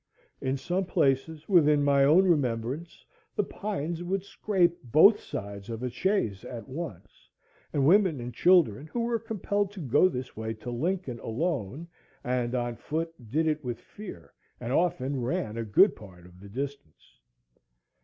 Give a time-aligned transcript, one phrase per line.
[0.41, 3.05] In some places, within my own remembrance,
[3.35, 7.29] the pines would scrape both sides of a chaise at once,
[7.71, 11.87] and women and children who were compelled to go this way to Lincoln alone
[12.23, 16.49] and on foot did it with fear, and often ran a good part of the
[16.49, 17.19] distance.